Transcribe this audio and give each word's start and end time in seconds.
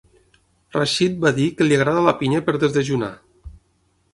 Rachid 0.77 1.19
va 1.25 1.33
dir 1.35 1.45
que 1.59 1.67
li 1.67 1.77
agrada 1.81 2.07
la 2.07 2.15
pinya 2.23 2.41
per 2.49 2.57
desdejunar. 2.65 3.11